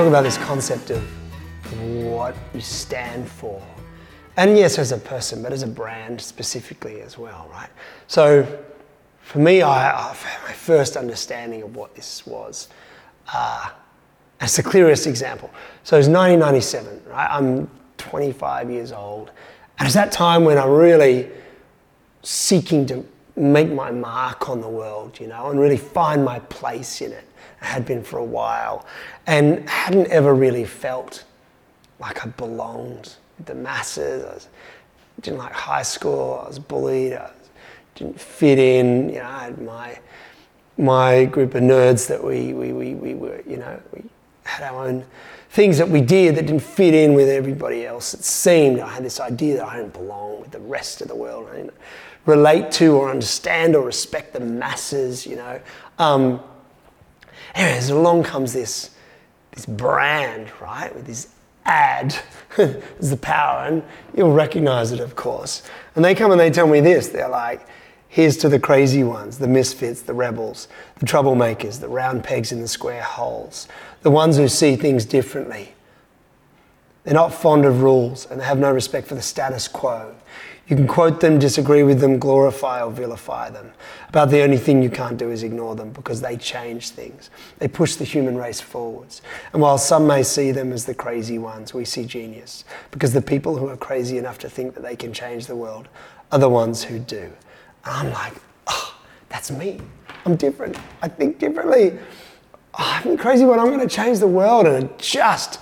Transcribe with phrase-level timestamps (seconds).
[0.00, 1.02] talk about this concept of
[2.06, 3.62] what you stand for.
[4.38, 7.68] And yes, as a person, but as a brand specifically as well, right?
[8.06, 8.46] So
[9.20, 10.16] for me, I,
[10.46, 12.70] my first understanding of what this was.
[13.30, 13.68] Uh,
[14.38, 15.50] that's the clearest example.
[15.84, 17.28] So it was 1997, right?
[17.30, 19.30] I'm 25 years old.
[19.78, 21.28] And it's that time when I'm really
[22.22, 23.04] seeking to
[23.40, 27.24] make my mark on the world, you know, and really find my place in it.
[27.62, 28.86] I had been for a while
[29.26, 31.24] and hadn't ever really felt
[31.98, 34.24] like I belonged with the masses.
[34.24, 34.48] I was,
[35.20, 37.30] didn't like high school, I was bullied, I
[37.94, 39.98] didn't fit in, you know, I had my,
[40.78, 44.02] my group of nerds that we, we, we, we were, you know, we
[44.44, 45.04] had our own
[45.50, 48.14] things that we did that didn't fit in with everybody else.
[48.14, 51.16] It seemed I had this idea that I didn't belong with the rest of the
[51.16, 51.48] world.
[51.52, 51.74] I didn't
[52.26, 55.60] relate to or understand or respect the masses, you know.
[55.98, 56.40] Um,
[57.54, 58.90] anyways, along comes this,
[59.52, 61.28] this brand, right, with this
[61.64, 62.16] ad
[62.58, 63.82] is the power, and
[64.14, 65.62] you'll recognize it, of course.
[65.96, 67.66] And they come and they tell me this they're like,
[68.10, 70.66] here's to the crazy ones, the misfits, the rebels,
[70.98, 73.68] the troublemakers, the round pegs in the square holes,
[74.02, 75.72] the ones who see things differently.
[77.04, 80.14] They're not fond of rules and they have no respect for the status quo.
[80.66, 83.72] You can quote them, disagree with them, glorify or vilify them.
[84.08, 87.30] About the only thing you can't do is ignore them because they change things.
[87.58, 89.22] They push the human race forwards.
[89.52, 93.22] And while some may see them as the crazy ones, we see genius because the
[93.22, 95.88] people who are crazy enough to think that they can change the world
[96.32, 97.32] are the ones who do.
[97.84, 98.34] And I'm like,
[98.66, 98.94] oh,
[99.28, 99.80] that's me.
[100.24, 100.76] I'm different.
[101.02, 101.98] I think differently.
[102.78, 104.66] Oh, I'm crazy but I'm going to change the world.
[104.66, 105.60] And it just,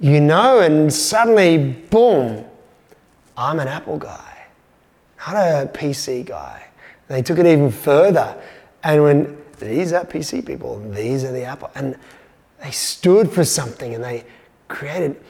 [0.00, 2.44] you know, and suddenly, boom,
[3.36, 4.26] I'm an Apple guy
[5.26, 6.64] not a PC guy.
[7.08, 8.40] They took it even further.
[8.82, 11.70] And when these are PC people, these are the Apple.
[11.74, 11.96] And
[12.62, 14.24] they stood for something and they
[14.68, 15.20] created,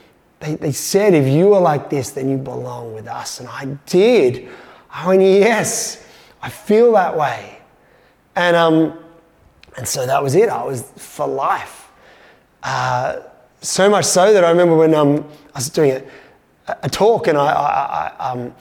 [0.40, 3.40] they, they said, if you are like this, then you belong with us.
[3.40, 4.48] And I did.
[4.90, 6.05] I went, yes,
[6.42, 7.58] I feel that way.
[8.34, 8.98] And, um,
[9.76, 10.48] and so that was it.
[10.48, 11.90] I was for life.
[12.62, 13.20] Uh,
[13.60, 16.02] so much so that I remember when um, I was doing a,
[16.82, 18.54] a talk and I, I, I um,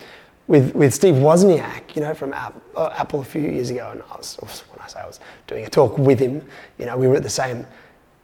[0.48, 4.02] with, with Steve Wozniak, you know, from Apple, uh, Apple a few years ago, and
[4.04, 6.46] I was, when I say I was doing a talk with him,
[6.78, 7.66] you know, we were at the same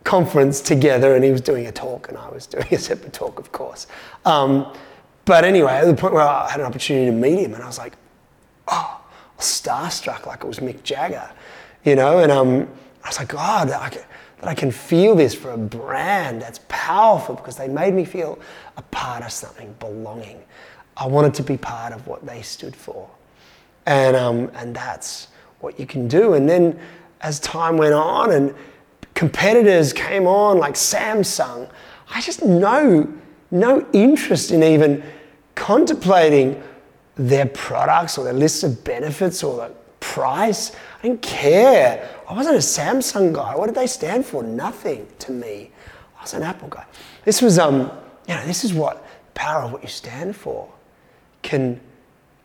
[0.03, 3.39] conference together, and he was doing a talk, and I was doing a separate talk,
[3.39, 3.88] of course.
[4.25, 4.72] Um,
[5.25, 7.68] but anyway, at the point where I had an opportunity to meet him, and I
[7.68, 7.94] was like,
[9.41, 11.29] starstruck, like it was Mick Jagger,
[11.84, 12.68] you know, and um,
[13.03, 14.03] I was like, God, I can,
[14.40, 18.40] that I can feel this for a brand that's powerful because they made me feel
[18.78, 20.41] a part of something, belonging.
[20.97, 23.09] I wanted to be part of what they stood for.
[23.85, 25.28] And, um, and that's
[25.59, 26.34] what you can do.
[26.34, 26.80] And then
[27.22, 28.53] as time went on and
[29.13, 31.69] competitors came on like Samsung,
[32.09, 33.12] I just no,
[33.51, 35.03] no interest in even
[35.56, 36.62] contemplating
[37.16, 40.72] their products or their list of benefits or the price.
[41.00, 42.10] I didn't care.
[42.30, 43.56] I wasn't a Samsung guy.
[43.56, 44.44] What did they stand for?
[44.44, 45.72] Nothing to me.
[46.18, 46.86] I was an Apple guy.
[47.26, 47.92] This was, um,
[48.28, 50.72] you know, this is what power of what you stand for
[51.42, 51.80] can,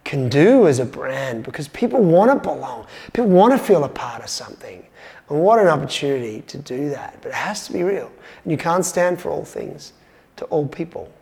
[0.04, 2.86] can do as a brand because people want to belong.
[3.12, 4.86] People want to feel a part of something.
[5.28, 7.18] And what an opportunity to do that.
[7.20, 8.10] But it has to be real.
[8.44, 9.92] And you can't stand for all things
[10.36, 11.12] to all people.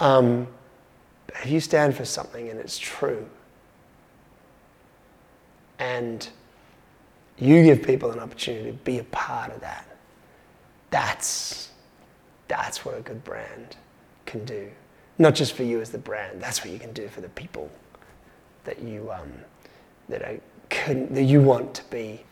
[0.00, 0.46] Um,
[1.28, 3.28] but if you stand for something and it's true,
[5.78, 6.28] and
[7.38, 9.86] you give people an opportunity to be a part of that,
[10.90, 11.70] that's,
[12.48, 13.76] that's what a good brand
[14.26, 14.68] can do
[15.18, 16.40] not just for you as the brand.
[16.40, 17.70] That's what you can do for the people
[18.64, 19.32] that you um,
[20.08, 20.38] that are
[20.86, 22.24] that you want to be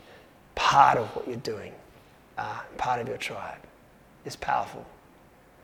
[0.54, 1.72] part of what you're doing,
[2.38, 3.60] uh, part of your tribe.
[4.24, 4.86] It's powerful.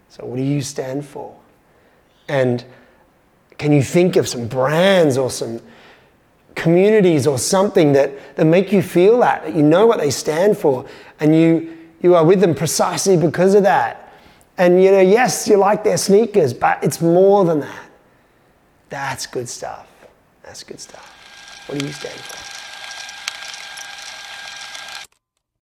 [0.08, 1.34] So, what do you stand for?
[2.28, 2.64] And
[3.62, 5.60] can you think of some brands or some
[6.56, 10.58] communities or something that, that make you feel that, that you know what they stand
[10.58, 10.84] for,
[11.20, 14.12] and you, you are with them precisely because of that?
[14.58, 17.88] And you know, yes, you like their sneakers, but it's more than that.
[18.88, 19.88] That's good stuff.
[20.42, 21.64] That's good stuff.
[21.68, 22.51] What do you stand for?